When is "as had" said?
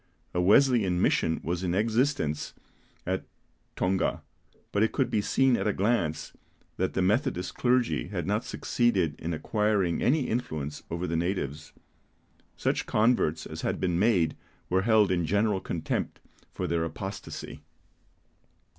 13.45-13.79